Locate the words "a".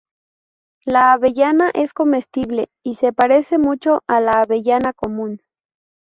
4.07-4.19